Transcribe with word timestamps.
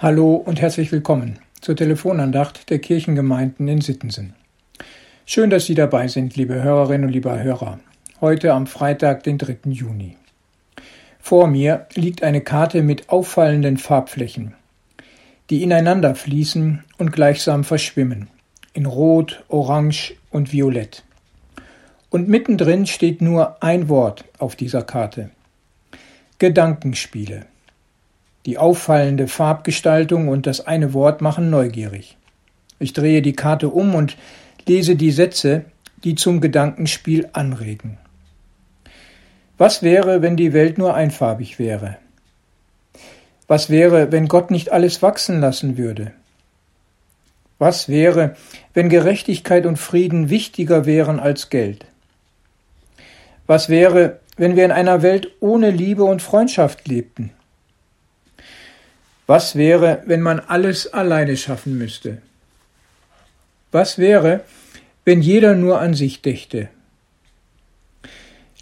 Hallo 0.00 0.34
und 0.34 0.60
herzlich 0.60 0.90
willkommen 0.90 1.38
zur 1.60 1.76
Telefonandacht 1.76 2.68
der 2.68 2.80
Kirchengemeinden 2.80 3.68
in 3.68 3.80
Sittensen. 3.80 4.34
Schön, 5.24 5.50
dass 5.50 5.66
Sie 5.66 5.76
dabei 5.76 6.08
sind, 6.08 6.34
liebe 6.34 6.60
Hörerinnen 6.60 7.06
und 7.06 7.12
lieber 7.12 7.40
Hörer. 7.40 7.78
Heute 8.20 8.54
am 8.54 8.66
Freitag, 8.66 9.22
den 9.22 9.38
3. 9.38 9.70
Juni. 9.70 10.16
Vor 11.20 11.46
mir 11.46 11.86
liegt 11.94 12.24
eine 12.24 12.40
Karte 12.40 12.82
mit 12.82 13.08
auffallenden 13.08 13.76
Farbflächen, 13.76 14.54
die 15.48 15.62
ineinander 15.62 16.16
fließen 16.16 16.82
und 16.98 17.12
gleichsam 17.12 17.62
verschwimmen, 17.62 18.28
in 18.72 18.86
Rot, 18.86 19.44
Orange 19.46 20.16
und 20.32 20.52
Violett. 20.52 21.04
Und 22.10 22.28
mittendrin 22.28 22.86
steht 22.86 23.22
nur 23.22 23.62
ein 23.62 23.88
Wort 23.88 24.24
auf 24.38 24.56
dieser 24.56 24.82
Karte. 24.82 25.30
Gedankenspiele. 26.40 27.46
Die 28.46 28.58
auffallende 28.58 29.26
Farbgestaltung 29.26 30.28
und 30.28 30.46
das 30.46 30.66
eine 30.66 30.92
Wort 30.92 31.20
machen 31.20 31.48
neugierig. 31.48 32.16
Ich 32.78 32.92
drehe 32.92 33.22
die 33.22 33.32
Karte 33.32 33.68
um 33.68 33.94
und 33.94 34.16
lese 34.66 34.96
die 34.96 35.12
Sätze, 35.12 35.64
die 36.04 36.14
zum 36.14 36.40
Gedankenspiel 36.40 37.28
anregen. 37.32 37.98
Was 39.56 39.82
wäre, 39.82 40.20
wenn 40.20 40.36
die 40.36 40.52
Welt 40.52 40.78
nur 40.78 40.94
einfarbig 40.94 41.58
wäre? 41.58 41.96
Was 43.46 43.70
wäre, 43.70 44.12
wenn 44.12 44.28
Gott 44.28 44.50
nicht 44.50 44.72
alles 44.72 45.00
wachsen 45.00 45.40
lassen 45.40 45.78
würde? 45.78 46.12
Was 47.58 47.88
wäre, 47.88 48.36
wenn 48.74 48.88
Gerechtigkeit 48.88 49.64
und 49.64 49.78
Frieden 49.78 50.28
wichtiger 50.28 50.86
wären 50.86 51.20
als 51.20 51.50
Geld? 51.50 51.86
Was 53.46 53.68
wäre, 53.68 54.20
wenn 54.36 54.56
wir 54.56 54.64
in 54.64 54.72
einer 54.72 55.02
Welt 55.02 55.28
ohne 55.40 55.70
Liebe 55.70 56.04
und 56.04 56.20
Freundschaft 56.20 56.88
lebten? 56.88 57.30
Was 59.26 59.56
wäre, 59.56 60.02
wenn 60.06 60.20
man 60.20 60.40
alles 60.40 60.92
alleine 60.92 61.36
schaffen 61.36 61.78
müsste? 61.78 62.18
Was 63.72 63.98
wäre, 63.98 64.44
wenn 65.04 65.22
jeder 65.22 65.54
nur 65.54 65.80
an 65.80 65.94
sich 65.94 66.20
dächte? 66.22 66.68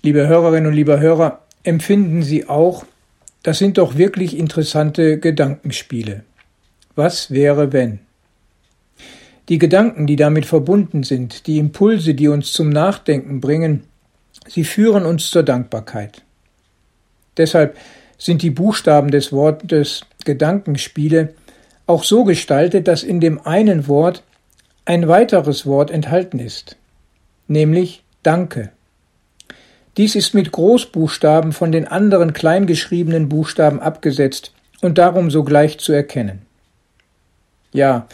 Liebe 0.03 0.27
Hörerinnen 0.27 0.69
und 0.69 0.75
lieber 0.75 1.01
Hörer, 1.01 1.43
empfinden 1.65 2.23
Sie 2.23 2.49
auch, 2.49 2.85
das 3.43 3.59
sind 3.59 3.79
doch 3.79 3.97
wirklich 3.97 4.37
interessante 4.37 5.19
Gedankenspiele. 5.19 6.25
Was 6.95 7.31
wäre, 7.31 7.73
wenn? 7.73 8.01
Die 9.49 9.59
Gedanken, 9.59 10.07
die 10.07 10.17
damit 10.17 10.47
verbunden 10.47 11.03
sind, 11.03 11.47
die 11.47 11.59
Impulse, 11.59 12.15
die 12.15 12.29
uns 12.29 12.53
zum 12.53 12.71
Nachdenken 12.71 13.41
bringen, 13.41 13.85
sie 14.47 14.65
führen 14.65 15.05
uns 15.05 15.31
zur 15.31 15.43
Dankbarkeit. 15.43 16.23
Deshalb 17.37 17.77
sind 18.23 18.43
die 18.43 18.51
Buchstaben 18.51 19.11
des 19.11 19.33
Wortes 19.33 20.03
Gedankenspiele 20.25 21.35
auch 21.87 22.05
so 22.05 22.23
gestaltet, 22.23 22.87
dass 22.87 23.03
in 23.03 23.21
dem 23.21 23.45
einen 23.45 23.89
Wort 23.89 24.23
ein 24.85 25.09
weiteres 25.09 25.67
Wort 25.67 25.91
enthalten 25.91 26.39
ist, 26.39 26.77
nämlich 27.49 28.05
Danke. 28.23 28.71
Dies 29.97 30.15
ist 30.15 30.35
mit 30.35 30.53
Großbuchstaben 30.53 31.53
von 31.53 31.73
den 31.73 31.89
anderen 31.89 32.33
kleingeschriebenen 32.33 33.29
Buchstaben 33.29 33.81
abgesetzt 33.81 34.53
und 34.81 34.99
darum 34.99 35.29
sogleich 35.29 35.79
zu 35.79 35.93
erkennen. 35.93 36.43
Ja, 37.73 38.07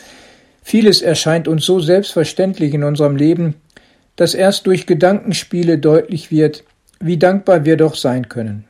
vieles 0.63 1.03
erscheint 1.03 1.47
uns 1.47 1.67
so 1.67 1.81
selbstverständlich 1.81 2.73
in 2.73 2.85
unserem 2.85 3.17
Leben, 3.17 3.57
dass 4.17 4.35
erst 4.35 4.67
durch 4.67 4.87
Gedankenspiele 4.87 5.77
deutlich 5.77 6.31
wird, 6.31 6.65
wie 7.01 7.19
dankbar 7.19 7.67
wir 7.67 7.77
doch 7.77 7.95
sein 7.95 8.31
können. 8.31 8.65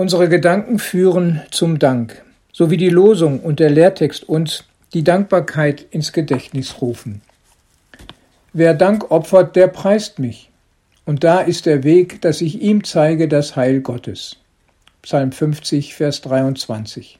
Unsere 0.00 0.30
Gedanken 0.30 0.78
führen 0.78 1.42
zum 1.50 1.78
Dank, 1.78 2.22
so 2.54 2.70
wie 2.70 2.78
die 2.78 2.88
Losung 2.88 3.38
und 3.38 3.60
der 3.60 3.68
Lehrtext 3.68 4.26
uns 4.26 4.64
die 4.94 5.04
Dankbarkeit 5.04 5.84
ins 5.90 6.14
Gedächtnis 6.14 6.80
rufen. 6.80 7.20
Wer 8.54 8.72
Dank 8.72 9.10
opfert, 9.10 9.56
der 9.56 9.66
preist 9.66 10.18
mich. 10.18 10.48
Und 11.04 11.22
da 11.22 11.40
ist 11.42 11.66
der 11.66 11.84
Weg, 11.84 12.22
dass 12.22 12.40
ich 12.40 12.62
ihm 12.62 12.82
zeige 12.82 13.28
das 13.28 13.56
Heil 13.56 13.82
Gottes. 13.82 14.38
Psalm 15.02 15.32
50, 15.32 15.94
Vers 15.94 16.22
23. 16.22 17.18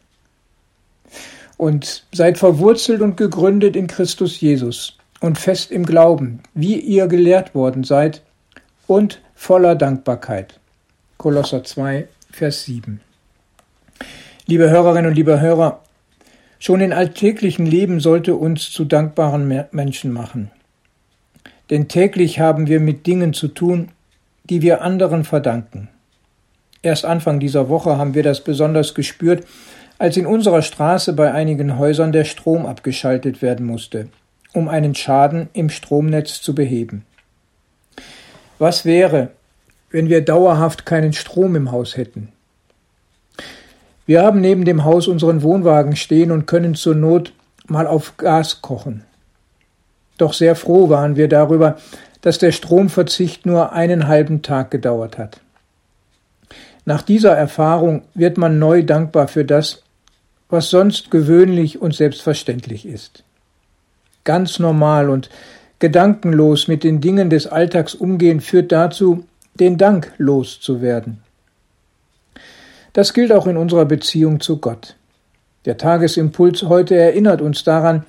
Und 1.58 2.04
seid 2.12 2.38
verwurzelt 2.38 3.02
und 3.02 3.19
gegründet 3.19 3.76
in 3.76 3.88
Christus 3.88 4.40
Jesus 4.40 4.96
und 5.20 5.38
fest 5.38 5.70
im 5.70 5.84
Glauben, 5.84 6.40
wie 6.54 6.76
ihr 6.76 7.08
gelehrt 7.08 7.54
worden 7.54 7.84
seid, 7.84 8.22
und 8.86 9.20
voller 9.34 9.74
Dankbarkeit. 9.74 10.58
Kolosser 11.19 11.62
2, 11.62 12.08
Vers 12.32 12.64
7. 12.64 13.00
Liebe 14.46 14.70
Hörerinnen 14.70 15.10
und 15.10 15.16
liebe 15.16 15.41
Hörer, 15.41 15.82
schon 16.58 16.80
in 16.80 16.92
alltäglichen 16.92 17.66
Leben 17.66 18.00
sollte 18.00 18.34
uns 18.34 18.70
zu 18.70 18.84
dankbaren 18.84 19.66
Menschen 19.72 20.12
machen. 20.12 20.50
Denn 21.70 21.88
täglich 21.88 22.40
haben 22.40 22.66
wir 22.66 22.80
mit 22.80 23.06
Dingen 23.06 23.32
zu 23.32 23.48
tun, 23.48 23.88
die 24.44 24.62
wir 24.62 24.82
anderen 24.82 25.24
verdanken. 25.24 25.88
Erst 26.82 27.04
Anfang 27.04 27.40
dieser 27.40 27.69
Woche 27.69 27.98
haben 27.98 28.14
wir 28.14 28.22
das 28.22 28.42
besonders 28.42 28.94
gespürt, 28.94 29.46
als 29.98 30.16
in 30.16 30.24
unserer 30.24 30.62
Straße 30.62 31.12
bei 31.12 31.32
einigen 31.32 31.78
Häusern 31.78 32.12
der 32.12 32.24
Strom 32.24 32.64
abgeschaltet 32.64 33.42
werden 33.42 33.66
musste, 33.66 34.08
um 34.54 34.69
einen 34.69 34.94
Schaden 34.94 35.50
im 35.52 35.69
Stromnetz 35.69 36.40
zu 36.40 36.54
beheben. 36.54 37.04
Was 38.58 38.84
wäre, 38.84 39.30
wenn 39.90 40.08
wir 40.08 40.24
dauerhaft 40.24 40.86
keinen 40.86 41.12
Strom 41.12 41.56
im 41.56 41.72
Haus 41.72 41.96
hätten. 41.96 42.28
Wir 44.06 44.22
haben 44.22 44.40
neben 44.40 44.64
dem 44.64 44.84
Haus 44.84 45.08
unseren 45.08 45.42
Wohnwagen 45.42 45.96
stehen 45.96 46.30
und 46.30 46.46
können 46.46 46.74
zur 46.74 46.94
Not 46.94 47.32
mal 47.66 47.86
auf 47.86 48.16
Gas 48.16 48.62
kochen. 48.62 49.04
Doch 50.18 50.32
sehr 50.32 50.56
froh 50.56 50.88
waren 50.88 51.16
wir 51.16 51.28
darüber, 51.28 51.76
dass 52.20 52.38
der 52.38 52.52
Stromverzicht 52.52 53.46
nur 53.46 53.72
einen 53.72 54.08
halben 54.08 54.42
Tag 54.42 54.70
gedauert 54.70 55.16
hat. 55.16 55.40
Nach 56.84 57.02
dieser 57.02 57.36
Erfahrung 57.36 58.02
wird 58.14 58.36
man 58.36 58.58
neu 58.58 58.82
dankbar 58.82 59.28
für 59.28 59.44
das, 59.44 59.82
was 60.48 60.70
sonst 60.70 61.10
gewöhnlich 61.10 61.80
und 61.80 61.94
selbstverständlich 61.94 62.86
ist. 62.86 63.22
Ganz 64.24 64.58
normal 64.58 65.08
und 65.08 65.30
gedankenlos 65.78 66.68
mit 66.68 66.84
den 66.84 67.00
Dingen 67.00 67.30
des 67.30 67.46
Alltags 67.46 67.94
umgehen 67.94 68.40
führt 68.40 68.72
dazu, 68.72 69.24
den 69.55 69.78
Dank 69.78 70.12
loszuwerden. 70.19 71.19
Das 72.93 73.12
gilt 73.12 73.33
auch 73.33 73.47
in 73.47 73.56
unserer 73.56 73.84
Beziehung 73.84 74.41
zu 74.41 74.59
Gott. 74.59 74.97
Der 75.65 75.77
Tagesimpuls 75.77 76.62
heute 76.65 76.97
erinnert 76.97 77.41
uns 77.43 77.65
daran, 77.65 78.05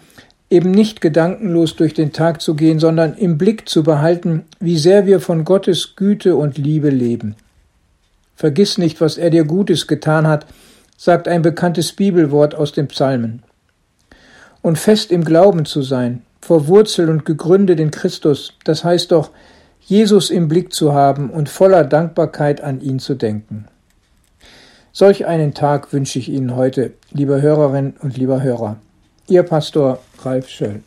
eben 0.50 0.72
nicht 0.72 1.02
gedankenlos 1.02 1.76
durch 1.76 1.94
den 1.94 2.14
Tag 2.14 2.42
zu 2.42 2.56
gehen, 2.56 2.80
sondern 2.80 3.16
im 3.16 3.38
Blick 3.38 3.70
zu 3.70 3.84
behalten, 3.84 4.46
wie 4.60 4.78
sehr 4.78 5.06
wir 5.06 5.20
von 5.20 5.46
Gottes 5.46 5.96
Güte 5.96 6.36
und 6.36 6.58
Liebe 6.58 6.90
leben. 6.90 7.36
Vergiss 8.36 8.78
nicht, 8.78 9.02
was 9.02 9.18
er 9.18 9.30
dir 9.30 9.46
Gutes 9.46 9.88
getan 9.88 10.28
hat, 10.28 10.46
sagt 10.98 11.28
ein 11.28 11.42
bekanntes 11.42 11.94
Bibelwort 11.94 12.54
aus 12.54 12.74
den 12.74 12.88
Psalmen. 12.88 13.44
Und 14.62 14.78
fest 14.78 15.12
im 15.12 15.24
Glauben 15.24 15.66
zu 15.66 15.82
sein, 15.82 16.22
verwurzelt 16.42 17.10
und 17.10 17.26
gegründet 17.26 17.80
in 17.80 17.92
Christus, 17.92 18.54
das 18.64 18.84
heißt 18.84 19.12
doch, 19.12 19.32
Jesus 19.92 20.30
im 20.30 20.48
Blick 20.48 20.72
zu 20.72 20.94
haben 20.94 21.30
und 21.30 21.50
voller 21.50 21.84
Dankbarkeit 21.84 22.62
an 22.62 22.80
ihn 22.80 23.00
zu 23.00 23.14
denken. 23.14 23.66
Solch 24.94 25.26
einen 25.26 25.54
Tag 25.54 25.92
wünsche 25.92 26.18
ich 26.18 26.30
Ihnen 26.30 26.56
heute, 26.56 26.94
liebe 27.12 27.42
Hörerinnen 27.42 27.96
und 28.00 28.16
lieber 28.16 28.42
Hörer. 28.42 28.78
Ihr 29.28 29.44
Pastor 29.44 30.00
Ralf 30.24 30.48
Schöll. 30.48 30.82